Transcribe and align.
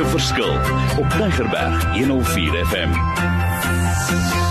'n 0.00 0.06
verskil 0.06 0.58
op 0.98 1.10
Tigerberg 1.10 1.92
104 1.92 2.66
FM. 2.66 4.49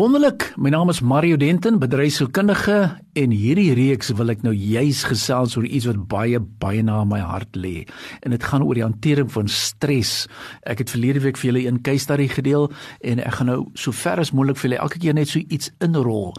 Wonderlik, 0.00 0.54
my 0.56 0.70
naam 0.72 0.88
is 0.88 1.02
Mario 1.04 1.36
Denton, 1.36 1.76
bedryfskundige 1.76 2.76
en 3.20 3.32
hierdie 3.34 3.74
reeks 3.76 4.08
wil 4.16 4.32
ek 4.32 4.44
nou 4.46 4.52
juis 4.56 5.02
gesels 5.04 5.58
oor 5.58 5.66
iets 5.66 5.84
wat 5.90 5.98
baie 6.08 6.38
baie 6.62 6.80
na 6.86 7.02
my 7.04 7.18
hart 7.20 7.58
lê. 7.58 7.82
En 8.24 8.32
dit 8.32 8.46
gaan 8.48 8.64
oor 8.64 8.78
die 8.78 8.84
hantering 8.86 9.28
van 9.34 9.50
stres. 9.52 10.24
Ek 10.64 10.80
het 10.80 10.94
verlede 10.94 11.20
week 11.26 11.36
vir 11.36 11.50
julle 11.50 11.68
'n 11.68 11.82
case 11.84 12.06
study 12.06 12.28
gedeel 12.32 12.70
en 13.04 13.20
ek 13.20 13.34
gaan 13.34 13.46
nou 13.52 13.66
so 13.74 13.92
ver 13.92 14.20
as 14.20 14.32
moontlik 14.32 14.56
vir 14.56 14.70
julle 14.70 14.80
elke 14.80 14.98
keer 14.98 15.14
net 15.14 15.28
so 15.28 15.38
iets 15.38 15.70
inrol. 15.80 16.32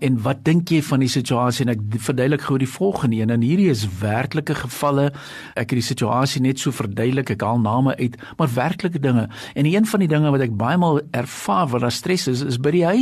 En 0.00 0.22
wat 0.22 0.44
dink 0.44 0.70
jy 0.70 0.80
van 0.82 1.00
die 1.00 1.08
situasie 1.08 1.66
en 1.66 1.72
ek 1.72 1.80
verduidelik 1.98 2.40
gou 2.40 2.58
die 2.58 2.68
volgende 2.68 3.16
een 3.16 3.30
en 3.30 3.42
hierdie 3.42 3.70
is 3.70 3.86
werklike 4.00 4.54
gevalle. 4.54 5.12
Ek 5.56 5.70
het 5.70 5.78
die 5.80 5.82
situasie 5.82 6.40
net 6.40 6.58
so 6.58 6.70
verduidelik, 6.70 7.30
ek 7.30 7.42
haal 7.42 7.58
name 7.58 7.96
uit, 7.96 8.16
maar 8.38 8.48
werklike 8.54 9.00
dinge. 9.00 9.28
En 9.54 9.66
een 9.66 9.86
van 9.86 10.00
die 10.00 10.08
dinge 10.08 10.30
wat 10.30 10.40
ek 10.40 10.56
baie 10.56 10.78
maal 10.78 11.00
ervaar 11.10 11.68
wat 11.68 11.80
daar 11.80 11.92
stres 11.92 12.28
is, 12.28 12.40
is 12.40 12.58
by 12.58 12.70
die 12.70 12.84
huis. 12.84 12.99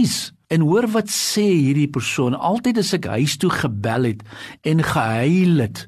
En 0.49 0.65
hoor 0.65 0.87
wat 0.95 1.11
sê 1.13 1.45
hierdie 1.45 1.91
persoon 1.93 2.33
altyd 2.35 2.79
as 2.81 2.95
ek 2.97 3.09
huis 3.13 3.37
toe 3.37 3.51
gebel 3.53 4.09
het 4.09 4.23
en 4.65 4.81
gehuil 4.81 5.61
het. 5.61 5.85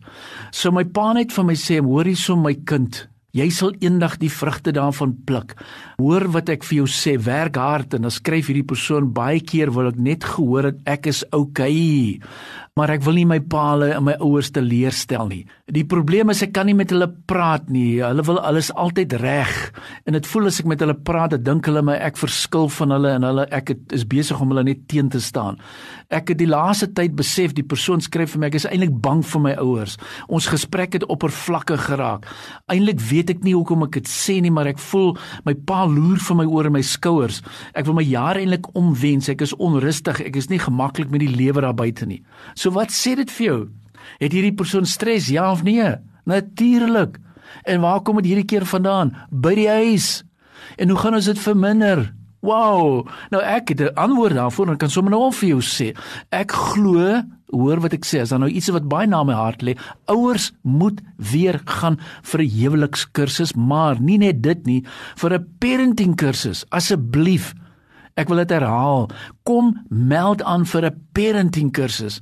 So 0.52 0.70
my 0.70 0.84
pa 0.84 1.12
net 1.16 1.32
vir 1.32 1.44
my 1.44 1.56
sê, 1.56 1.80
"Hoor 1.80 2.04
hierso 2.04 2.36
my 2.36 2.54
kind, 2.54 3.08
jy 3.36 3.48
sal 3.54 3.74
eendag 3.80 4.18
die 4.18 4.30
vrugte 4.32 4.72
daarvan 4.72 5.16
pluk. 5.26 5.54
Hoor 5.98 6.28
wat 6.34 6.48
ek 6.48 6.64
vir 6.64 6.82
jou 6.82 6.86
sê, 6.86 7.16
werk 7.18 7.56
hard." 7.56 7.94
En 7.94 8.02
dan 8.02 8.10
skryf 8.10 8.46
hierdie 8.46 8.66
persoon 8.66 9.12
baie 9.12 9.40
keer 9.40 9.72
wil 9.72 9.88
ek 9.88 9.98
net 9.98 10.24
gehoor 10.24 10.62
dat 10.62 10.80
ek 10.86 11.06
is. 11.06 11.24
Okay 11.32 12.20
maar 12.80 12.94
ek 12.94 13.02
wil 13.04 13.18
nie 13.18 13.26
my 13.28 13.36
paale 13.44 13.90
en 13.92 14.04
my 14.06 14.14
ouers 14.24 14.48
teleurstel 14.56 15.26
nie. 15.28 15.42
Die 15.68 15.84
probleem 15.84 16.30
is 16.32 16.40
ek 16.46 16.54
kan 16.56 16.68
nie 16.68 16.76
met 16.78 16.92
hulle 16.94 17.10
praat 17.28 17.66
nie. 17.68 17.98
Hulle 18.00 18.24
wil 18.24 18.38
alles 18.40 18.70
altyd 18.72 19.18
reg 19.20 19.52
en 20.08 20.16
dit 20.16 20.28
voel 20.30 20.48
as 20.48 20.62
ek 20.62 20.70
met 20.70 20.80
hulle 20.80 20.96
praat, 20.96 21.34
dan 21.34 21.44
dink 21.44 21.68
hulle 21.68 21.82
my 21.84 21.98
ek 22.00 22.16
verskil 22.20 22.70
van 22.78 22.94
hulle 22.96 23.12
en 23.18 23.26
hulle 23.28 23.44
ek 23.52 23.74
het, 23.74 23.82
is 23.92 24.06
besig 24.08 24.40
om 24.40 24.54
hulle 24.54 24.64
net 24.70 24.86
teen 24.88 25.10
te 25.12 25.20
staan. 25.20 25.60
Ek 26.08 26.32
het 26.32 26.40
die 26.40 26.48
laaste 26.48 26.88
tyd 26.96 27.12
besef 27.18 27.52
die 27.58 27.66
persoon 27.66 28.00
skryf 28.02 28.32
vir 28.32 28.44
my 28.44 28.48
ek 28.48 28.56
is 28.62 28.68
eintlik 28.70 28.96
bang 29.04 29.20
vir 29.28 29.44
my 29.44 29.52
ouers. 29.60 29.98
Ons 30.32 30.48
gesprek 30.48 30.96
het 30.96 31.04
oppervlakkig 31.12 31.84
geraak. 31.90 32.24
Eintlik 32.72 33.04
weet 33.10 33.19
ek 33.28 33.42
nie 33.44 33.52
hoekom 33.52 33.84
ek 33.84 33.98
dit 33.98 34.08
sê 34.08 34.38
nie, 34.40 34.50
maar 34.50 34.70
ek 34.70 34.78
voel 34.80 35.12
my 35.44 35.52
pa 35.54 35.82
loer 35.84 36.16
vir 36.24 36.38
my 36.38 36.46
oor 36.48 36.70
en 36.70 36.72
my 36.78 36.82
skouers. 36.86 37.42
Ek 37.76 37.84
wil 37.84 37.98
my 37.98 38.06
jare 38.06 38.40
eintlik 38.40 38.70
omwens. 38.78 39.28
Ek 39.28 39.44
is 39.44 39.52
onrustig. 39.60 40.22
Ek 40.24 40.38
is 40.40 40.48
nie 40.48 40.60
gemaklik 40.62 41.10
met 41.12 41.20
die 41.20 41.32
lewe 41.34 41.60
daar 41.60 41.76
buite 41.76 42.08
nie. 42.08 42.22
So 42.54 42.72
wat 42.72 42.94
sê 42.94 43.16
dit 43.20 43.30
vir 43.36 43.46
jou? 43.46 43.60
Het 44.22 44.32
hierdie 44.32 44.56
persoon 44.56 44.88
stres 44.88 45.28
ja 45.28 45.50
of 45.52 45.62
nee? 45.66 45.92
Natuurlik. 46.24 47.18
En 47.68 47.82
waar 47.84 48.00
kom 48.00 48.16
dit 48.22 48.30
hierdie 48.32 48.48
keer 48.48 48.64
vandaan? 48.64 49.12
By 49.28 49.54
die 49.58 49.68
huis. 49.68 50.22
En 50.78 50.88
hoe 50.88 50.98
gaan 50.98 51.18
ons 51.18 51.28
dit 51.28 51.38
verminder? 51.40 52.08
Wow. 52.40 53.06
Nou 53.30 53.42
ek 53.42 53.68
het 53.68 53.80
'n 53.80 53.94
antwoord 53.94 54.34
daarvoor 54.34 54.68
en 54.68 54.76
kan 54.76 54.90
sommer 54.90 55.10
nou 55.12 55.22
al 55.22 55.32
vir 55.32 55.48
jou 55.48 55.60
sê. 55.60 55.96
Ek 56.30 56.52
glo, 56.52 57.22
hoor 57.50 57.80
wat 57.80 57.92
ek 57.92 58.04
sê, 58.04 58.20
as 58.20 58.28
daar 58.28 58.38
nou 58.38 58.50
iets 58.50 58.68
wat 58.68 58.88
baie 58.88 59.06
na 59.06 59.22
my 59.24 59.34
hart 59.34 59.62
lê, 59.62 59.76
ouers 60.06 60.52
moet 60.62 61.00
weer 61.16 61.60
gaan 61.64 61.98
vir 62.22 62.40
'n 62.40 62.50
huwelikskursus, 62.50 63.54
maar 63.54 64.00
nie 64.00 64.18
net 64.18 64.42
dit 64.42 64.66
nie, 64.66 64.84
vir 65.16 65.34
'n 65.34 65.46
parenting 65.58 66.16
kursus 66.16 66.64
asseblief. 66.70 67.54
Ek 68.16 68.28
wil 68.28 68.36
dit 68.36 68.50
herhaal. 68.50 69.08
Kom 69.50 69.86
meld 69.88 70.42
aan 70.42 70.66
vir 70.66 70.84
'n 70.86 70.96
parenting 71.12 71.72
kursus. 71.72 72.20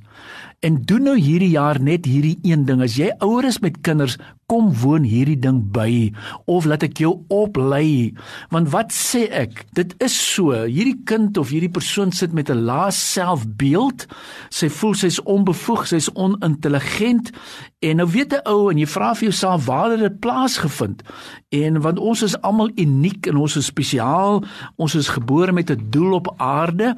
En 0.59 0.81
doen 0.83 1.05
nou 1.07 1.15
hierdie 1.15 1.53
jaar 1.53 1.77
net 1.79 2.03
hierdie 2.05 2.39
een 2.43 2.65
ding. 2.67 2.81
As 2.83 2.97
jy 2.99 3.13
ouer 3.23 3.45
is 3.47 3.61
met 3.63 3.77
kinders, 3.81 4.17
kom 4.49 4.71
woon 4.81 5.05
hierdie 5.07 5.37
ding 5.39 5.61
by 5.71 6.09
of 6.49 6.65
laat 6.67 6.83
ek 6.83 6.99
jou 6.99 7.13
oplei. 7.31 8.11
Want 8.51 8.71
wat 8.73 8.91
sê 8.95 9.27
ek? 9.31 9.63
Dit 9.77 9.93
is 10.03 10.15
so. 10.33 10.51
Hierdie 10.65 10.97
kind 11.07 11.37
of 11.39 11.53
hierdie 11.53 11.71
persoon 11.71 12.11
sit 12.11 12.33
met 12.33 12.49
'n 12.49 12.65
lae 12.65 12.91
selfbeeld. 12.91 14.07
Sy 14.49 14.69
voel 14.69 14.95
sy's 14.95 15.21
onbevoeg, 15.23 15.87
sy's 15.87 16.09
onintelligent. 16.13 17.31
En 17.79 17.95
nou 17.95 18.09
weet 18.09 18.33
'n 18.33 18.49
ou 18.49 18.69
en 18.71 18.77
jy 18.77 18.87
vra 18.87 19.13
vir 19.15 19.29
jouself 19.29 19.65
waar 19.65 19.91
het 19.91 19.99
dit 19.99 20.19
plaasgevind? 20.19 21.03
En 21.49 21.81
want 21.81 21.99
ons 21.99 22.21
is 22.21 22.41
almal 22.41 22.69
uniek 22.75 23.27
en 23.27 23.35
ons 23.35 23.55
is 23.55 23.65
spesiaal. 23.65 24.43
Ons 24.75 24.95
is 24.95 25.07
gebore 25.07 25.51
met 25.51 25.69
'n 25.69 25.89
doel 25.89 26.13
op 26.13 26.33
aarde 26.37 26.97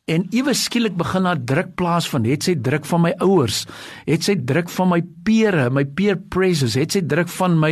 En 0.11 0.25
ewe 0.35 0.51
skielik 0.57 0.97
begin 0.99 1.23
daar 1.23 1.39
druk 1.39 1.69
plaas 1.79 2.07
van 2.11 2.25
het 2.27 2.43
sy 2.43 2.57
druk 2.59 2.83
van 2.89 3.03
my 3.05 3.11
ouers, 3.23 3.63
het 4.03 4.25
sy 4.25 4.35
druk 4.35 4.67
van 4.73 4.89
my 4.91 4.99
peere, 5.23 5.69
my 5.71 5.85
peer 5.85 6.17
pressures, 6.33 6.75
het 6.75 6.97
sy 6.97 7.01
druk 7.07 7.29
van 7.31 7.55
my, 7.61 7.71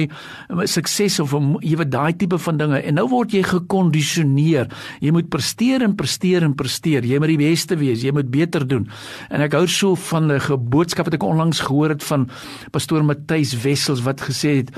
my 0.55 0.67
sukses 0.69 1.17
of 1.19 1.33
ewe 1.35 1.87
daai 1.87 2.13
tipe 2.19 2.39
van 2.39 2.59
dinge. 2.61 2.79
En 2.79 2.95
nou 2.95 3.07
word 3.11 3.35
jy 3.35 3.41
gekondisioneer. 3.47 4.69
Jy 5.03 5.11
moet 5.15 5.27
presteer 5.33 5.83
en 5.83 5.97
presteer 5.99 6.45
en 6.47 6.55
presteer. 6.55 7.07
Jy 7.07 7.19
moet 7.19 7.33
die 7.33 7.39
beste 7.41 7.75
wees, 7.79 8.05
jy 8.05 8.13
moet 8.15 8.29
beter 8.31 8.63
doen. 8.67 8.87
En 9.33 9.43
ek 9.43 9.57
hou 9.57 9.65
so 9.67 9.99
van 10.09 10.31
'n 10.31 10.39
geboodskap 10.39 11.11
wat 11.11 11.19
ek 11.19 11.27
onlangs 11.27 11.59
gehoor 11.59 11.89
het 11.89 12.03
van 12.03 12.29
pastoor 12.71 13.03
Matthys 13.03 13.53
Wessels 13.63 14.01
wat 14.01 14.21
gesê 14.21 14.63
het 14.63 14.71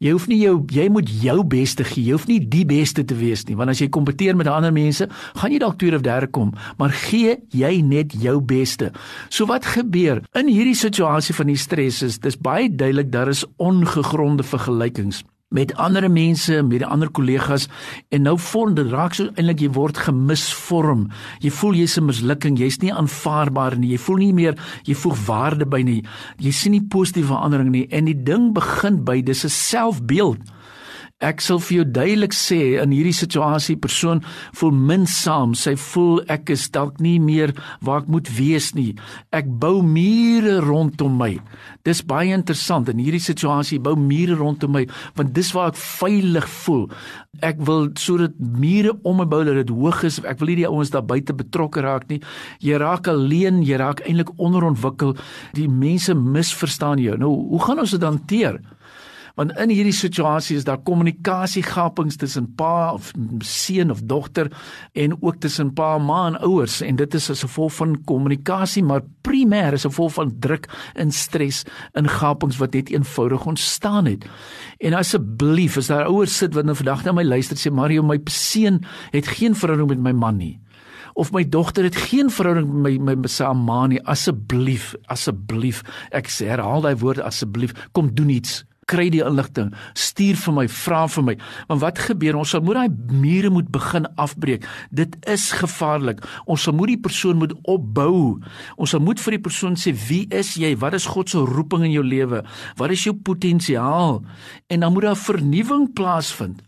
jy 0.00 0.10
hoef 0.12 0.26
nie 0.28 0.38
jou 0.38 0.64
jy 0.70 0.88
moet 0.88 1.08
jou 1.08 1.44
beste 1.44 1.84
gee. 1.84 2.04
Jy 2.04 2.12
hoef 2.12 2.26
nie 2.26 2.40
die 2.40 2.64
beste 2.64 3.04
te 3.04 3.14
wees 3.14 3.44
nie, 3.46 3.56
want 3.56 3.70
as 3.70 3.80
jy 3.80 3.88
kompeteer 3.88 4.36
met 4.36 4.46
ander 4.46 4.72
mense, 4.72 5.08
gaan 5.34 5.52
jy 5.52 5.58
dalk 5.58 5.78
tweede 5.78 5.96
of 5.96 6.02
derde 6.02 6.26
kom, 6.26 6.52
maar 6.78 6.90
gee 7.08 7.36
jy 7.50 7.74
net 7.82 8.14
jou 8.22 8.38
beste. 8.40 8.92
So 9.28 9.46
wat 9.50 9.68
gebeur 9.74 10.22
in 10.38 10.48
hierdie 10.48 10.78
situasie 10.78 11.34
van 11.34 11.52
die 11.52 11.60
stres 11.60 12.02
is 12.02 12.20
dis 12.22 12.38
baie 12.38 12.70
duidelik 12.70 13.12
daar 13.12 13.28
is 13.32 13.44
ongegronde 13.58 14.46
vergelykings 14.46 15.22
met 15.52 15.74
ander 15.76 16.10
mense, 16.10 16.62
met 16.62 16.80
die 16.80 16.88
ander 16.88 17.10
kollegas 17.12 17.68
en 18.08 18.24
nou 18.26 18.38
vorm 18.40 18.74
dit 18.74 18.88
raak 18.92 19.16
so 19.16 19.28
eintlik 19.34 19.60
jy 19.60 19.70
word 19.76 20.00
gemisvorm. 20.06 21.08
Jy 21.44 21.52
voel 21.58 21.76
jy's 21.82 21.98
'n 21.98 22.06
mislukking, 22.08 22.58
jy's 22.58 22.80
nie 22.80 22.92
aanvaarbaar 22.92 23.76
nie. 23.76 23.92
Jy 23.92 23.98
voel 23.98 24.16
nie 24.16 24.32
meer 24.32 24.56
jy 24.84 24.94
voeg 24.94 25.16
waarde 25.26 25.66
by 25.66 25.82
nie. 25.82 26.02
Jy 26.38 26.50
sien 26.52 26.72
nie 26.72 26.88
positiewe 26.88 27.26
verandering 27.26 27.70
nie 27.70 27.86
en 27.90 28.04
die 28.04 28.22
ding 28.22 28.52
begin 28.54 29.04
by 29.04 29.20
dis 29.20 29.44
'n 29.44 29.48
selfbeeld. 29.48 30.40
Ek 31.22 31.38
sal 31.38 31.60
vir 31.62 31.76
jou 31.76 31.84
duidelik 31.86 32.32
sê 32.34 32.58
in 32.82 32.90
hierdie 32.90 33.14
situasie 33.14 33.76
persoon 33.78 34.24
voel 34.58 34.72
minsaam, 34.74 35.52
sy 35.54 35.76
voel 35.78 36.18
ek 36.32 36.50
is 36.50 36.64
dalk 36.74 36.98
nie 36.98 37.20
meer 37.22 37.52
waar 37.86 38.02
ek 38.02 38.08
moet 38.10 38.30
wees 38.34 38.72
nie. 38.74 38.96
Ek 39.30 39.46
bou 39.46 39.84
mure 39.86 40.56
rondom 40.64 41.14
my. 41.20 41.36
Dis 41.86 42.02
baie 42.02 42.34
interessant 42.34 42.90
in 42.90 42.98
hierdie 42.98 43.22
situasie 43.22 43.78
bou 43.78 43.94
mure 43.94 44.34
rondom 44.40 44.74
my 44.74 44.82
want 45.14 45.30
dis 45.36 45.52
waar 45.54 45.70
ek 45.70 45.78
veilig 45.78 46.50
voel. 46.64 46.88
Ek 47.38 47.62
wil 47.70 47.92
sodat 48.02 48.34
mure 48.42 48.96
om 49.06 49.22
my 49.22 49.28
bou 49.30 49.44
dat 49.46 49.62
dit 49.62 49.70
hoog 49.70 50.02
is. 50.10 50.18
Ek 50.26 50.42
wil 50.42 50.50
nie 50.50 50.60
die 50.64 50.68
ouens 50.68 50.90
daar 50.90 51.06
buite 51.06 51.38
betrokke 51.38 51.86
raak 51.86 52.10
nie. 52.10 52.18
Jy 52.66 52.82
raak 52.82 53.06
alleen, 53.10 53.62
jy 53.62 53.78
raak 53.78 54.02
eintlik 54.08 54.34
onderontwikkel. 54.42 55.14
Die 55.54 55.70
mense 55.70 56.18
misverstaan 56.18 56.98
jou. 56.98 57.14
Nou, 57.20 57.30
hoe 57.54 57.62
gaan 57.62 57.86
ons 57.86 57.94
dit 57.94 58.10
hanteer? 58.10 58.58
Want 59.34 59.54
in 59.60 59.72
hierdie 59.72 59.94
situasie 59.96 60.56
is 60.56 60.66
daar 60.68 60.80
kommunikasiegapings 60.84 62.18
tussen 62.20 62.48
pa 62.58 62.92
of 62.92 63.12
seun 63.46 63.90
of 63.90 64.02
dogter 64.08 64.50
en 64.92 65.16
ook 65.20 65.40
tussen 65.40 65.72
pa 65.72 65.94
en 65.96 66.04
ma 66.06 66.26
en 66.26 66.38
ouers. 66.40 66.80
En 66.80 66.96
dit 66.96 67.14
is 67.14 67.30
as 67.30 67.44
gevolg 67.46 67.74
van 67.78 67.96
kommunikasie 68.04 68.84
maar 68.84 69.04
primêr 69.26 69.76
as 69.76 69.86
gevolg 69.88 70.16
van 70.18 70.34
druk 70.44 70.68
en 70.94 71.12
stres 71.12 71.62
in 71.98 72.08
gapings 72.08 72.58
wat 72.60 72.74
net 72.76 72.90
eenvoudig 72.92 73.46
ontstaan 73.46 74.10
het. 74.10 74.26
En 74.78 74.98
asseblief 74.98 75.76
as 75.80 75.92
daar 75.92 76.10
ouers 76.10 76.36
sit 76.36 76.54
wat 76.54 76.68
nou 76.68 76.76
vandag 76.76 77.04
na 77.04 77.16
my 77.16 77.24
luister 77.24 77.56
sê 77.56 77.72
Mario 77.72 78.02
my 78.02 78.20
seun 78.30 78.82
het 79.12 79.28
geen 79.38 79.56
verhouding 79.56 79.88
met 79.88 80.04
my 80.12 80.12
man 80.12 80.36
nie. 80.36 80.58
Of 81.14 81.32
my 81.32 81.44
dogter 81.44 81.84
het 81.84 81.96
geen 82.08 82.30
verhouding 82.30 82.72
met 82.72 83.00
my 83.00 83.14
my 83.14 83.28
saam 83.28 83.64
nie. 83.88 84.00
Asseblief 84.08 84.94
asseblief 85.12 85.82
ek 86.10 86.28
sê 86.28 86.48
herhaal 86.48 86.84
daai 86.84 86.96
woord 86.96 87.20
asseblief. 87.20 87.74
Kom 87.92 88.14
doen 88.14 88.30
iets 88.32 88.62
kry 88.90 89.08
die 89.12 89.22
inligting, 89.22 89.70
stuur 89.98 90.38
vir 90.42 90.54
my, 90.56 90.64
vra 90.68 91.02
vir 91.10 91.26
my. 91.26 91.34
Want 91.68 91.82
wat 91.84 92.00
gebeur? 92.08 92.38
Ons 92.40 92.54
sal 92.54 92.64
moet 92.66 92.80
daai 92.80 93.14
mure 93.22 93.52
moet 93.54 93.70
begin 93.72 94.08
afbreek. 94.20 94.66
Dit 94.90 95.16
is 95.30 95.50
gevaarlik. 95.58 96.22
Ons 96.50 96.66
sal 96.66 96.76
moet 96.76 96.94
die 96.94 97.00
persoon 97.04 97.38
moet 97.42 97.54
opbou. 97.62 98.40
Ons 98.76 98.94
sal 98.94 99.02
moet 99.04 99.20
vir 99.22 99.38
die 99.38 99.44
persoon 99.46 99.76
sê, 99.76 99.94
"Wie 100.08 100.26
is 100.30 100.54
jy? 100.54 100.74
Wat 100.76 100.94
is 100.94 101.06
God 101.06 101.30
se 101.30 101.38
roeping 101.38 101.84
in 101.84 101.92
jou 101.92 102.04
lewe? 102.04 102.44
Wat 102.76 102.90
is 102.90 103.04
jou 103.04 103.14
potensiaal?" 103.14 104.22
En 104.68 104.80
dan 104.80 104.92
moet 104.92 105.02
daar 105.02 105.16
vernuwing 105.16 105.92
plaasvind. 105.94 106.62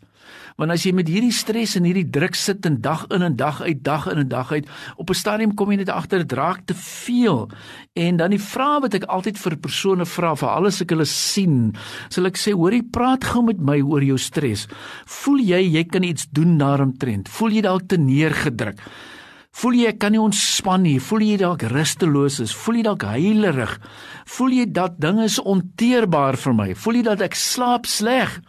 Want 0.55 0.71
as 0.71 0.85
jy 0.87 0.93
met 0.95 1.09
hierdie 1.11 1.35
stres 1.35 1.73
en 1.75 1.87
hierdie 1.89 2.07
druk 2.15 2.37
sit 2.39 2.63
en 2.69 2.77
dag 2.83 3.09
in 3.15 3.25
en 3.27 3.35
dag 3.35 3.59
uit 3.65 3.81
dag 3.83 4.05
in 4.13 4.21
en 4.23 4.29
dag 4.31 4.53
uit, 4.53 4.69
op 4.97 5.11
'n 5.11 5.19
stadium 5.19 5.55
kom 5.55 5.71
jy 5.71 5.77
net 5.77 5.89
agter 5.89 6.19
dit 6.19 6.33
raak 6.33 6.63
te 6.67 6.75
veel. 6.75 7.51
En 7.95 8.17
dan 8.17 8.31
die 8.31 8.39
vraag 8.39 8.81
wat 8.83 8.95
ek 8.95 9.05
altyd 9.05 9.39
vir 9.39 9.57
persone 9.57 10.07
vra 10.07 10.35
vir 10.37 10.49
alles 10.49 10.81
ek 10.81 10.91
hulle 10.91 11.05
sien, 11.05 11.75
sal 12.09 12.27
ek 12.27 12.37
sê, 12.37 12.53
hoorie, 12.53 12.83
praat 12.83 13.25
gou 13.25 13.43
met 13.43 13.59
my 13.59 13.81
oor 13.81 14.03
jou 14.03 14.19
stres. 14.19 14.69
Voel 15.07 15.39
jy 15.39 15.75
jy 15.75 15.85
kan 15.85 16.03
iets 16.03 16.27
doen 16.31 16.59
daaromtrent? 16.59 17.29
Voel 17.29 17.51
jy 17.51 17.61
dalk 17.61 17.89
te 17.89 17.97
neergedruk? 17.97 18.79
Voel 19.55 19.79
jy 19.79 19.91
ek 19.93 20.01
kan 20.03 20.15
nie 20.15 20.23
ontspan 20.23 20.83
nie? 20.83 20.97
Voel 20.99 21.23
jy 21.29 21.39
dalk 21.39 21.63
rusteloos 21.71 22.41
is? 22.43 22.55
Voel 22.65 22.81
jy 22.81 22.85
dalk 22.89 23.07
heilerig? 23.07 23.77
Voel 24.35 24.57
jy 24.59 24.67
dat 24.75 24.99
dinge 25.03 25.29
is 25.29 25.39
onteerbaar 25.39 26.39
vir 26.43 26.57
my? 26.59 26.69
Voel 26.75 26.99
jy 26.99 27.05
dat 27.07 27.23
ek 27.23 27.39
slaap 27.39 27.87
sleg? 27.87 28.41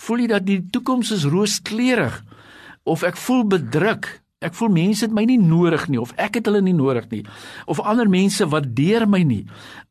Voel 0.00 0.24
jy 0.24 0.28
dat 0.32 0.46
die 0.48 0.62
toekoms 0.72 1.12
is 1.12 1.26
rooskleurig? 1.28 2.22
Of 2.88 3.04
ek 3.04 3.20
voel 3.20 3.44
bedruk? 3.52 4.08
Ek 4.44 4.56
voel 4.56 4.72
mense 4.74 5.06
het 5.06 5.12
my 5.14 5.24
nie 5.28 5.38
nodig 5.40 5.86
nie 5.88 6.00
of 6.00 6.12
ek 6.20 6.36
het 6.36 6.48
hulle 6.50 6.60
nie 6.64 6.74
nodig 6.76 7.06
nie 7.08 7.22
of 7.70 7.78
ander 7.80 8.10
mense 8.10 8.44
waardeer 8.44 9.06
my 9.08 9.22
nie. 9.24 9.44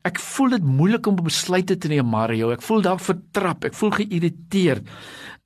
Ek 0.06 0.20
voel 0.22 0.54
dit 0.54 0.66
moeilik 0.66 1.06
om 1.10 1.18
besluite 1.18 1.74
te 1.80 1.90
neem, 1.90 2.06
Mario. 2.06 2.52
Ek 2.54 2.62
voel 2.62 2.84
dalk 2.84 3.02
vertrap, 3.02 3.66
ek 3.66 3.74
voel 3.78 3.94
geïrriteerd. 3.98 4.86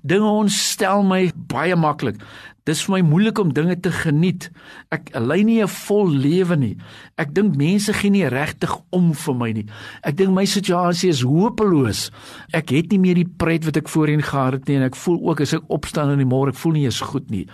Dinge 0.08 0.28
ontstel 0.28 1.02
my 1.06 1.24
baie 1.50 1.76
maklik. 1.78 2.20
Dis 2.68 2.82
vir 2.84 2.98
my 2.98 3.00
moeilik 3.08 3.38
om 3.40 3.52
dinge 3.56 3.78
te 3.80 3.88
geniet. 3.94 4.50
Ek 4.92 5.08
lei 5.16 5.40
nie 5.42 5.62
'n 5.62 5.68
vol 5.68 6.10
lewe 6.12 6.56
nie. 6.56 6.76
Ek 7.16 7.32
dink 7.32 7.56
mense 7.56 7.92
gee 7.92 8.10
nie 8.10 8.28
regtig 8.28 8.76
om 8.92 9.14
vir 9.14 9.34
my 9.34 9.52
nie. 9.52 9.66
Ek 10.04 10.16
dink 10.16 10.30
my 10.34 10.44
situasie 10.44 11.08
is 11.08 11.22
hopeloos. 11.22 12.10
Ek 12.52 12.68
het 12.68 12.90
nie 12.90 12.98
meer 12.98 13.14
die 13.14 13.32
pret 13.38 13.64
wat 13.64 13.76
ek 13.76 13.88
voorheen 13.88 14.22
gehad 14.22 14.52
het 14.52 14.68
nie 14.68 14.76
en 14.76 14.82
ek 14.82 14.96
voel 14.96 15.18
ook 15.30 15.40
as 15.40 15.54
ek 15.54 15.62
opstaan 15.68 16.10
in 16.10 16.18
die 16.18 16.26
môre, 16.26 16.50
ek 16.50 16.56
voel 16.56 16.72
nie 16.72 16.84
eens 16.84 17.00
goed 17.00 17.30
nie. 17.30 17.46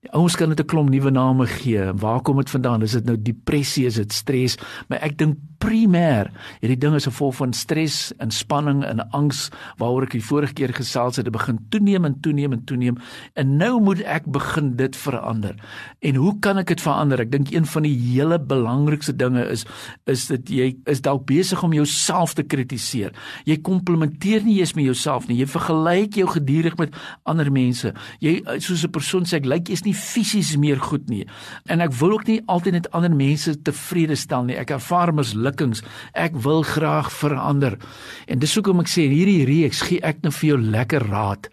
Die 0.00 0.12
ouens 0.16 0.32
kan 0.36 0.48
dit 0.48 0.60
'n 0.60 0.64
klomp 0.64 0.88
nuwe 0.88 1.10
name 1.10 1.46
gee. 1.46 1.92
Waar 1.92 2.22
kom 2.22 2.36
dit 2.36 2.50
vandaan? 2.50 2.82
Is 2.82 2.92
dit 2.92 3.04
nou 3.04 3.22
depressie, 3.22 3.86
is 3.86 3.94
dit 3.94 4.12
stres? 4.12 4.56
Maar 4.88 4.98
ek 4.98 5.18
dink 5.18 5.36
primêr 5.58 6.30
hierdie 6.60 6.78
ding 6.78 6.94
is 6.94 7.06
'n 7.06 7.12
gevolg 7.12 7.34
van 7.36 7.52
stres 7.52 8.12
en 8.18 8.30
spanning 8.30 8.84
en 8.84 9.10
angs 9.10 9.50
waaroor 9.76 10.02
ek 10.02 10.12
die 10.12 10.24
vorige 10.24 10.52
keer 10.52 10.72
gesels 10.72 11.16
het. 11.16 11.24
Dit 11.24 11.32
begin 11.32 11.58
toeneem 11.68 12.04
en 12.04 12.20
toeneem 12.20 12.52
en 12.52 12.64
toeneem 12.64 12.96
en 13.34 13.56
nou 13.56 13.80
moet 13.80 14.00
ek 14.00 14.24
begin 14.24 14.76
dit 14.76 14.96
verander. 14.96 15.54
En 16.00 16.14
hoe 16.14 16.38
kan 16.38 16.58
ek 16.58 16.66
dit 16.66 16.80
verander? 16.80 17.20
Ek 17.20 17.30
dink 17.30 17.50
een 17.52 17.66
van 17.66 17.82
die 17.82 17.96
hele 17.96 18.38
belangrikste 18.38 19.16
dinge 19.16 19.44
is 19.50 19.66
is 20.06 20.26
dit 20.26 20.48
jy 20.48 20.76
is 20.86 21.00
dalk 21.00 21.26
besig 21.26 21.62
om 21.62 21.72
jouself 21.72 22.34
te 22.34 22.42
kritiseer. 22.42 23.12
Jy 23.44 23.56
komplimenteer 23.60 24.42
nie 24.44 24.60
eens 24.60 24.74
met 24.74 24.84
jouself 24.84 25.28
nie. 25.28 25.36
Jy 25.36 25.46
vergelyk 25.46 26.14
jou 26.14 26.28
gedurig 26.28 26.76
met 26.78 26.94
ander 27.24 27.52
mense. 27.52 27.92
Jy 28.20 28.42
soos 28.58 28.84
'n 28.84 28.90
persoon 28.90 29.24
sê 29.24 29.36
ek 29.36 29.44
lyk 29.46 29.68
jy's 29.68 29.84
nie 29.84 29.89
fisies 29.96 30.54
meer 30.60 30.80
goed 30.80 31.08
nie. 31.08 31.24
En 31.70 31.80
ek 31.84 31.92
wil 32.00 32.16
ook 32.16 32.26
nie 32.28 32.40
altyd 32.46 32.78
net 32.78 32.90
ander 32.96 33.12
mense 33.14 33.54
tevrede 33.66 34.16
stel 34.18 34.46
nie. 34.48 34.56
Ek 34.60 34.72
ervaar 34.76 35.12
mislukkings. 35.14 35.82
Ek 36.14 36.36
wil 36.44 36.62
graag 36.66 37.10
verander. 37.12 37.78
En 38.26 38.40
dis 38.42 38.54
hoekom 38.54 38.82
ek 38.84 38.90
sê 38.92 39.06
hierdie 39.10 39.44
reeks 39.48 39.82
gee 39.88 40.02
ek 40.06 40.22
nou 40.24 40.32
vir 40.34 40.48
jou 40.52 40.58
lekker 40.60 41.06
raad. 41.10 41.50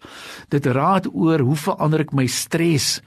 Dit 0.52 0.66
raad 0.66 1.08
oor 1.12 1.42
hoe 1.44 1.56
verander 1.58 2.04
ek 2.06 2.14
my 2.16 2.26
stres, 2.30 2.98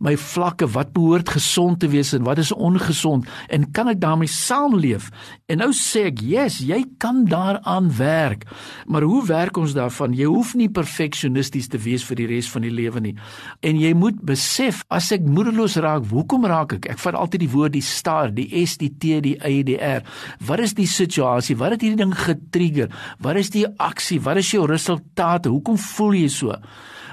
my 0.00 0.16
vlakke, 0.20 0.68
wat 0.74 0.92
behoort 0.96 1.32
gesond 1.36 1.80
te 1.80 1.90
wees 1.92 2.12
en 2.16 2.26
wat 2.28 2.40
is 2.42 2.52
ongesond 2.52 3.28
en 3.48 3.66
kan 3.72 3.88
ek 3.92 4.00
daarmee 4.02 4.30
saamleef? 4.30 5.10
En 5.50 5.58
nou 5.58 5.72
sê 5.72 6.06
ek, 6.06 6.20
"Yes, 6.20 6.58
jy 6.58 6.84
kan 6.98 7.24
daaraan 7.24 7.90
werk." 7.96 8.44
Maar 8.86 9.02
hoe 9.02 9.26
werk 9.26 9.56
ons 9.56 9.74
daarvan? 9.74 10.12
Jy 10.14 10.24
hoef 10.24 10.54
nie 10.54 10.68
perfeksionisties 10.68 11.68
te 11.68 11.78
wees 11.78 12.04
vir 12.04 12.16
die 12.16 12.26
res 12.26 12.50
van 12.50 12.62
die 12.62 12.70
lewe 12.70 13.00
nie. 13.00 13.16
En 13.60 13.78
jy 13.78 13.92
moet 13.94 14.20
besef 14.22 14.79
as 14.88 15.10
ek 15.12 15.26
moedeloos 15.26 15.76
raak, 15.82 16.06
hoekom 16.10 16.46
raak 16.48 16.76
ek? 16.78 16.88
Ek 16.94 17.02
vat 17.02 17.18
altyd 17.18 17.44
die 17.44 17.50
woord 17.52 17.74
die 17.76 17.84
star, 17.84 18.30
die 18.34 18.48
S, 18.62 18.78
die 18.80 18.92
T, 18.94 19.20
die 19.24 19.36
Y, 19.36 19.62
die 19.66 19.76
R. 19.76 20.06
Wat 20.46 20.62
is 20.64 20.76
die 20.78 20.88
situasie? 20.88 21.58
Wat 21.60 21.76
het 21.76 21.84
hierdie 21.84 22.00
ding 22.00 22.14
getrigger? 22.16 22.88
Wat 23.20 23.36
is 23.40 23.52
die 23.54 23.66
aksie? 23.78 24.20
Wat 24.24 24.40
is 24.40 24.50
jou 24.54 24.64
resultate? 24.70 25.52
Hoekom 25.52 25.78
voel 25.78 26.20
jy 26.22 26.32
so? 26.32 26.56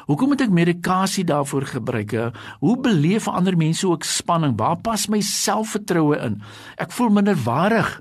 Hoekom 0.08 0.31
moet 0.31 0.46
ek 0.46 0.54
medikasie 0.56 1.25
daarvoor 1.28 1.66
gebruik? 1.68 2.14
Hoe 2.64 2.75
beleef 2.80 3.28
ander 3.28 3.58
mense 3.60 3.84
ook 3.88 4.08
spanning? 4.08 4.56
Waar 4.56 4.80
pas 4.80 5.10
my 5.12 5.19
selfvertroue 5.19 6.16
in? 6.24 6.40
Ek 6.80 6.96
voel 6.96 7.12
minderwaardig. 7.19 7.98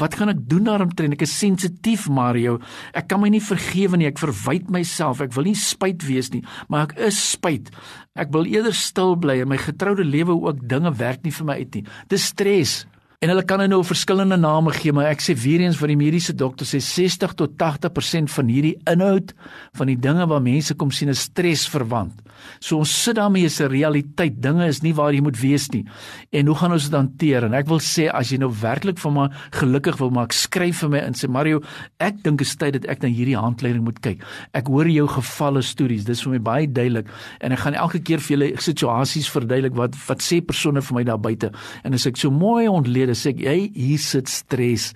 Wat 0.00 0.16
gaan 0.18 0.32
ek 0.32 0.42
doen 0.50 0.64
daaromtrent? 0.68 1.16
Ek 1.16 1.26
is 1.26 1.34
sensitief, 1.38 2.08
Mario. 2.08 2.58
Ek 2.96 3.08
kan 3.10 3.22
my 3.22 3.30
nie 3.32 3.42
vergewe 3.44 4.00
nie. 4.00 4.08
Ek 4.10 4.22
verwyd 4.22 4.70
myself. 4.74 5.22
Ek 5.24 5.34
wil 5.36 5.50
nie 5.50 5.58
spyt 5.58 6.06
wees 6.08 6.32
nie, 6.34 6.42
maar 6.68 6.88
ek 6.88 6.96
is 7.10 7.20
spyt. 7.34 7.70
Ek 8.14 8.32
wil 8.34 8.48
eerder 8.50 8.74
stil 8.76 9.16
bly 9.18 9.40
en 9.42 9.50
my 9.50 9.58
getroude 9.60 10.06
lewe 10.06 10.36
ook 10.36 10.64
dinge 10.70 10.92
werk 11.00 11.24
nie 11.24 11.34
vir 11.34 11.48
my 11.48 11.60
uit 11.62 11.80
nie. 11.80 11.86
Dis 12.12 12.30
stres. 12.32 12.82
En 13.24 13.30
hulle 13.32 13.44
kan 13.48 13.62
nou 13.72 13.78
verskillende 13.88 14.36
name 14.36 14.72
gee, 14.76 14.92
maar 14.92 15.06
ek 15.08 15.22
sê 15.24 15.32
weer 15.40 15.62
eens 15.64 15.78
vir 15.80 15.94
die 15.94 15.96
mediese 15.96 16.34
dokter 16.36 16.68
sê 16.68 16.76
60 16.84 17.32
tot 17.38 17.54
80% 17.56 18.28
van 18.34 18.50
hierdie 18.52 18.74
inhoud 18.90 19.32
van 19.80 19.88
die 19.88 19.96
dinge 19.96 20.26
wat 20.28 20.44
mense 20.44 20.76
kom 20.76 20.92
sien 20.92 21.08
is 21.08 21.22
stresverwant. 21.30 22.20
So 22.60 22.82
ons 22.82 22.92
sit 22.92 23.16
daarmee 23.16 23.48
is 23.48 23.60
'n 23.60 23.68
realiteit. 23.68 24.42
Dinge 24.42 24.66
is 24.66 24.82
nie 24.82 24.94
waar 24.94 25.12
jy 25.12 25.20
moet 25.20 25.40
wees 25.40 25.70
nie. 25.70 25.84
En 26.32 26.46
hoe 26.46 26.56
gaan 26.56 26.72
ons 26.72 26.84
dit 26.84 26.92
hanteer? 26.92 27.44
En 27.44 27.54
ek 27.54 27.66
wil 27.66 27.78
sê 27.78 28.10
as 28.12 28.30
jy 28.30 28.38
nou 28.38 28.50
werklik 28.50 28.98
van 28.98 29.12
my 29.12 29.28
gelukkig 29.50 29.98
wil 29.98 30.10
maak, 30.10 30.32
skryf 30.32 30.78
vir 30.78 30.88
my 30.88 30.98
in 30.98 31.14
sê 31.14 31.28
Mario, 31.28 31.62
ek 31.98 32.22
dink 32.22 32.38
dit 32.38 32.46
is 32.46 32.56
tyd 32.56 32.72
dat 32.72 32.86
ek 32.86 33.02
na 33.02 33.08
hierdie 33.08 33.36
handleiding 33.36 33.84
moet 33.84 34.00
kyk. 34.00 34.22
Ek 34.52 34.66
hoor 34.66 34.86
jou 34.88 35.06
gevalle 35.06 35.62
stories. 35.62 36.04
Dis 36.04 36.22
vir 36.22 36.32
my 36.32 36.38
baie 36.38 36.66
duidelik 36.66 37.06
en 37.40 37.52
ek 37.52 37.58
gaan 37.58 37.74
elke 37.74 38.00
keer 38.00 38.18
vir 38.18 38.36
julle 38.36 38.60
situasies 38.60 39.28
verduidelik 39.28 39.74
wat 39.74 39.94
wat 40.08 40.20
sê 40.20 40.40
persone 40.40 40.82
vir 40.82 40.94
my 40.94 41.04
daar 41.04 41.20
buite. 41.20 41.52
En 41.84 41.94
as 41.94 42.06
ek 42.06 42.16
so 42.16 42.30
mooi 42.30 42.68
ontlede 42.68 43.13
sê 43.14 43.32
ek, 43.34 43.40
"Jy 43.40 43.70
hier 43.74 43.98
sit 43.98 44.28
stres. 44.28 44.92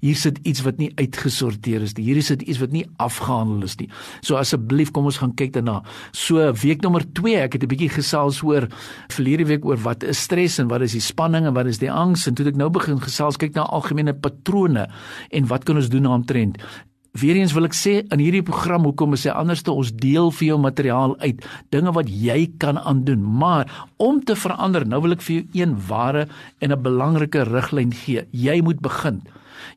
Hier 0.00 0.14
sit 0.14 0.38
iets 0.44 0.62
wat 0.62 0.78
nie 0.78 0.92
uitgesorteer 0.96 1.82
is 1.82 1.96
nie. 1.96 2.04
Hier 2.04 2.16
is 2.16 2.28
dit 2.28 2.42
iets 2.42 2.58
wat 2.58 2.72
nie 2.72 2.86
afgehandel 2.98 3.62
is 3.64 3.76
nie." 3.78 3.88
So 4.22 4.36
asseblief 4.36 4.92
kom 4.92 5.04
ons 5.04 5.18
gaan 5.18 5.34
kyk 5.34 5.52
daarna. 5.52 5.82
So 6.12 6.52
week 6.52 6.82
nommer 6.82 7.02
2, 7.12 7.36
ek 7.36 7.52
het 7.52 7.62
'n 7.62 7.68
bietjie 7.68 7.90
gesels 7.90 8.42
oor 8.42 8.68
verlede 9.08 9.46
week 9.46 9.64
oor 9.64 9.76
wat 9.76 10.02
is 10.02 10.18
stres 10.18 10.58
en 10.58 10.68
wat 10.68 10.82
is 10.82 10.92
die 10.92 11.00
spanning 11.00 11.46
en 11.46 11.54
wat 11.54 11.66
is 11.66 11.78
die 11.78 11.90
angs 11.90 12.26
en 12.26 12.34
toe 12.34 12.46
ek 12.46 12.56
nou 12.56 12.70
begin 12.70 12.98
gesels 13.00 13.36
kyk 13.36 13.54
na 13.54 13.62
algemene 13.62 14.14
patrone 14.14 14.88
en 15.30 15.46
wat 15.46 15.64
kan 15.64 15.76
ons 15.76 15.88
doen 15.88 16.02
daaromtrent. 16.02 16.58
Weereens 17.16 17.54
wil 17.56 17.64
ek 17.64 17.76
sê 17.76 17.92
in 18.12 18.20
hierdie 18.20 18.44
program 18.44 18.84
hoekom 18.84 19.14
is 19.16 19.22
hy 19.24 19.32
anderste 19.32 19.72
ons 19.72 19.92
deel 20.02 20.28
vir 20.36 20.46
jou 20.50 20.58
materiaal 20.60 21.14
uit? 21.22 21.46
Dinge 21.72 21.94
wat 21.96 22.10
jy 22.12 22.50
kan 22.60 22.76
aandoen. 22.76 23.22
Maar 23.40 23.70
om 24.02 24.18
te 24.20 24.36
verander 24.36 24.84
nou 24.84 25.00
wil 25.06 25.16
ek 25.16 25.24
vir 25.24 25.38
jou 25.38 25.62
een 25.62 25.72
ware 25.88 26.26
en 26.60 26.72
'n 26.72 26.82
belangrike 26.82 27.46
riglyn 27.48 27.94
gee. 27.94 28.26
Jy 28.32 28.60
moet 28.60 28.80
begin 28.84 29.22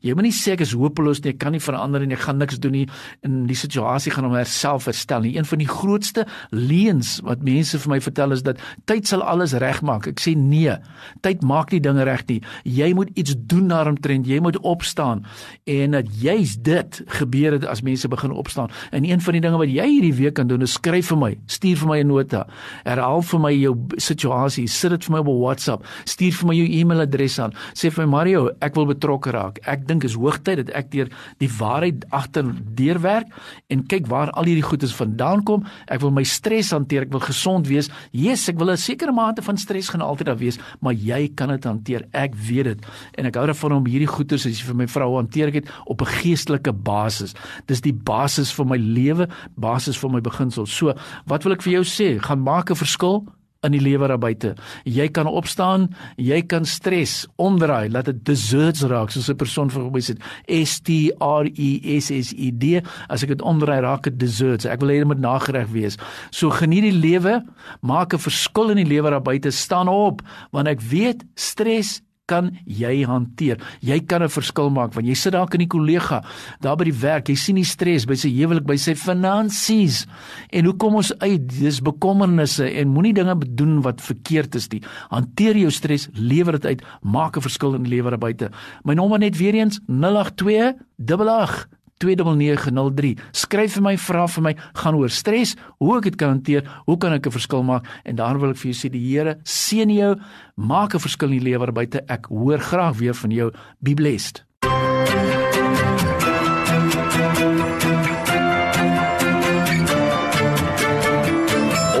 Jy 0.02 0.14
moenie 0.14 0.32
sê 0.34 0.54
ek 0.56 0.64
is 0.66 0.74
hopeloos 0.76 1.22
nie, 1.24 1.34
ek 1.34 1.40
kan 1.42 1.52
nie 1.52 1.62
verander 1.62 2.04
nie, 2.04 2.14
ek 2.14 2.26
gaan 2.26 2.38
niks 2.38 2.58
doen 2.58 2.72
nie 2.72 2.86
en 3.26 3.46
die 3.46 3.58
situasie 3.58 4.12
gaan 4.14 4.28
homself 4.28 4.88
herstel 4.90 5.24
nie. 5.24 5.36
Een 5.36 5.48
van 5.48 5.58
die 5.62 5.68
grootste 5.68 6.26
leuns 6.50 7.18
wat 7.26 7.44
mense 7.46 7.78
vir 7.78 7.94
my 7.94 8.00
vertel 8.00 8.32
is 8.32 8.44
dat 8.46 8.60
tyd 8.90 9.06
sal 9.06 9.22
alles 9.22 9.52
regmaak. 9.52 10.08
Ek 10.10 10.20
sê 10.22 10.34
nee. 10.36 10.76
Tyd 11.24 11.42
maak 11.46 11.72
nie 11.72 11.80
dinge 11.80 12.04
reg 12.08 12.26
nie. 12.28 12.40
Jy 12.64 12.92
moet 12.94 13.10
iets 13.18 13.34
doen 13.36 13.68
daaromtrent. 13.68 14.26
Jy 14.26 14.40
moet 14.40 14.58
opstaan. 14.66 15.24
En 15.64 15.96
dat 15.96 16.08
juist 16.20 16.62
dit 16.64 17.02
gebeur 17.20 17.58
het 17.58 17.66
as 17.66 17.82
mense 17.86 18.08
begin 18.08 18.32
opstaan. 18.32 18.70
En 18.90 19.04
een 19.04 19.20
van 19.20 19.36
die 19.36 19.42
dinge 19.44 19.60
wat 19.60 19.70
jy 19.72 19.86
hierdie 19.86 20.14
week 20.14 20.34
kan 20.38 20.48
doen 20.50 20.62
is 20.66 20.76
skryf 20.78 21.10
vir 21.12 21.18
my, 21.20 21.30
stuur 21.50 21.82
vir 21.82 21.88
my 21.88 21.98
'n 22.00 22.06
nota. 22.06 22.46
Herhaal 22.84 23.22
vir 23.22 23.40
my 23.40 23.52
jou 23.52 23.74
situasie, 23.96 24.66
sit 24.68 24.90
dit 24.90 25.04
vir 25.04 25.12
my 25.12 25.18
op 25.18 25.40
WhatsApp, 25.40 25.84
stuur 26.04 26.32
vir 26.32 26.46
my 26.48 26.54
jou 26.54 26.68
e-mailadres 26.80 27.38
aan. 27.38 27.52
Sê 27.74 27.90
vir 27.90 28.06
my 28.06 28.10
Mario, 28.10 28.50
ek 28.60 28.74
wil 28.74 28.86
betrokke 28.86 29.30
raak. 29.30 29.58
Ek 29.70 29.86
dink 29.88 30.04
is 30.04 30.16
hoogtyd 30.18 30.64
dat 30.64 30.72
ek 30.80 30.90
deur 30.92 31.10
die 31.42 31.50
waarheid 31.58 32.04
agter 32.16 32.48
deurwerk 32.76 33.30
en 33.70 33.84
kyk 33.90 34.08
waar 34.10 34.32
al 34.34 34.48
hierdie 34.50 34.66
goedes 34.66 34.94
vandaan 34.96 35.44
kom. 35.46 35.64
Ek 35.86 36.02
wil 36.02 36.12
my 36.14 36.24
stres 36.26 36.72
hanteer, 36.74 37.06
ek 37.06 37.14
wil 37.14 37.22
gesond 37.24 37.70
wees. 37.70 37.90
Jesus, 38.10 38.50
ek 38.52 38.58
wil 38.58 38.72
'n 38.72 38.76
sekere 38.76 39.12
mate 39.12 39.42
van 39.42 39.56
stres 39.56 39.88
gaan 39.88 40.02
altyd 40.02 40.26
daar 40.26 40.40
wees, 40.40 40.58
maar 40.80 40.94
jy 40.94 41.30
kan 41.34 41.48
dit 41.48 41.64
hanteer. 41.64 42.06
Ek 42.12 42.34
weet 42.34 42.64
dit. 42.64 42.86
En 43.14 43.26
ek 43.26 43.34
hou 43.34 43.46
daarvan 43.46 43.72
om 43.72 43.86
hierdie 43.86 44.10
goedes 44.10 44.46
as 44.46 44.60
jy 44.60 44.66
vir 44.66 44.76
my 44.76 44.86
vrou 44.86 45.16
hanteer 45.16 45.48
ek 45.48 45.64
dit 45.64 45.68
op 45.86 46.02
'n 46.02 46.06
geestelike 46.06 46.72
basis. 46.72 47.34
Dis 47.66 47.80
die 47.80 47.92
basis 47.92 48.52
vir 48.52 48.66
my 48.66 48.76
lewe, 48.76 49.28
basis 49.56 49.96
vir 49.96 50.10
my 50.10 50.20
beginsel. 50.20 50.66
So, 50.66 50.94
wat 51.26 51.44
wil 51.44 51.52
ek 51.52 51.62
vir 51.62 51.72
jou 51.72 51.84
sê? 51.84 52.20
Gaan 52.20 52.42
maak 52.42 52.70
'n 52.70 52.76
verskil 52.76 53.26
in 53.66 53.74
die 53.74 53.82
lewe 53.82 54.08
daar 54.08 54.20
buite. 54.20 54.54
Jy 54.88 55.10
kan 55.12 55.28
opstaan, 55.28 55.90
jy 56.16 56.40
kan 56.48 56.64
stres 56.64 57.26
omdraai, 57.40 57.90
laat 57.92 58.08
dit 58.08 58.22
desserts 58.24 58.86
raak 58.88 59.12
soos 59.12 59.28
'n 59.28 59.36
persoon 59.36 59.68
vir 59.68 59.90
my 59.90 60.00
sê 60.00 60.16
S 60.48 60.80
T 60.80 61.12
R 61.20 61.44
E 61.44 61.98
S 62.00 62.10
S 62.10 62.32
E 62.32 62.50
D. 62.50 62.80
As 63.10 63.22
ek 63.22 63.28
dit 63.28 63.42
omdraai 63.42 63.80
raak 63.82 64.04
dit 64.04 64.18
desserts. 64.18 64.64
Ek 64.64 64.80
wil 64.80 64.88
hê 64.88 64.98
dit 64.98 65.06
moet 65.06 65.20
nagereg 65.20 65.68
wees. 65.72 65.96
So 66.30 66.48
geniet 66.50 66.82
die 66.88 66.92
lewe, 66.92 67.44
maak 67.82 68.14
'n 68.14 68.18
verskil 68.18 68.70
in 68.70 68.76
die 68.76 68.96
lewe 68.96 69.10
daar 69.10 69.20
buite, 69.20 69.50
staan 69.50 69.88
op 69.88 70.22
want 70.52 70.66
ek 70.68 70.80
weet 70.80 71.24
stres 71.34 72.00
kan 72.30 72.52
jy 72.64 73.02
hanteer. 73.08 73.58
Jy 73.82 74.00
kan 74.06 74.22
'n 74.22 74.28
verskil 74.28 74.70
maak 74.70 74.94
want 74.94 75.06
jy 75.06 75.14
sit 75.14 75.32
dalk 75.32 75.54
in 75.54 75.66
die 75.66 75.70
kollega, 75.70 76.22
daar 76.60 76.76
by 76.76 76.84
die 76.84 77.00
werk, 77.00 77.28
jy 77.28 77.36
sien 77.36 77.56
die 77.56 77.64
stres 77.64 78.06
by 78.06 78.14
sy 78.14 78.30
huwelik, 78.30 78.66
by 78.66 78.76
sy 78.76 78.94
finansies. 78.94 80.06
En 80.52 80.64
hoe 80.64 80.76
kom 80.76 80.94
ons 80.94 81.12
uit? 81.18 81.48
Dis 81.60 81.80
bekommernisse 81.80 82.64
en 82.64 82.88
moenie 82.88 83.14
dinge 83.14 83.34
doen 83.54 83.82
wat 83.82 84.00
verkeerd 84.00 84.54
is 84.54 84.68
nie. 84.70 84.82
Hanteer 85.10 85.56
jou 85.56 85.70
stres, 85.70 86.08
lewer 86.14 86.52
dit 86.52 86.66
uit, 86.66 86.82
maak 87.02 87.36
'n 87.36 87.42
verskil 87.42 87.74
in 87.74 87.82
die 87.82 87.96
lewe 87.96 88.10
daar 88.10 88.18
buite. 88.18 88.50
My 88.84 88.94
nommer 88.94 89.18
net 89.18 89.36
weer 89.36 89.54
eens 89.54 89.80
082 89.86 90.74
88 90.98 91.79
29903. 92.00 93.16
Skryf 93.32 93.76
vir 93.76 93.84
my, 93.84 93.96
vra 94.00 94.26
vir 94.26 94.46
my, 94.48 94.54
gaan 94.80 94.96
oor 94.98 95.12
stres, 95.12 95.56
hoe 95.78 95.96
ek 95.98 96.10
dit 96.10 96.16
kan 96.20 96.36
hanteer, 96.36 96.64
hoe 96.86 96.96
kan 96.98 97.12
ek 97.12 97.26
'n 97.26 97.36
verskil 97.36 97.62
maak? 97.62 97.84
En 98.04 98.16
daar 98.16 98.38
wil 98.38 98.50
ek 98.50 98.56
vir 98.56 98.72
jou 98.72 98.78
sê 98.80 98.90
die 98.90 99.04
Here 99.10 99.38
seën 99.44 99.90
jou, 99.90 100.16
maak 100.56 100.94
'n 100.94 100.98
verskil 100.98 101.30
in 101.32 101.38
die 101.38 101.50
lewe 101.50 101.72
buite. 101.72 102.02
Ek 102.08 102.26
hoor 102.26 102.58
graag 102.58 102.96
weer 102.98 103.14
van 103.14 103.30
jou. 103.30 103.52
Be 103.80 103.94
blessed. 103.94 104.44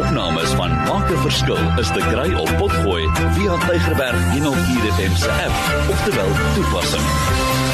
Opnames 0.00 0.50
van 0.54 0.70
Maak 0.88 1.10
'n 1.10 1.20
Verskil 1.22 1.78
is 1.78 1.90
te 1.90 2.00
kry 2.00 2.32
op 2.34 2.50
Potgooi 2.58 3.04
via 3.36 3.54
Tigerberg 3.66 4.32
104 4.32 4.92
FM 4.96 5.14
se 5.14 5.30
app 5.30 5.90
of 5.90 6.04
te 6.04 6.12
wel 6.14 6.32
toepassing. 6.54 7.69